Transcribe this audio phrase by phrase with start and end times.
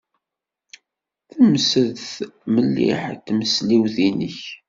[1.31, 2.05] Temsed
[2.53, 4.39] mliḥ tmesliwt-nnek.